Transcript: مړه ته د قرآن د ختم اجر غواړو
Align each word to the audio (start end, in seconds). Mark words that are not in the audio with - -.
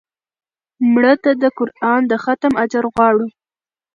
مړه 0.91 1.13
ته 1.23 1.31
د 1.41 1.43
قرآن 1.57 2.01
د 2.11 2.13
ختم 2.23 2.51
اجر 2.63 2.83
غواړو 2.93 3.27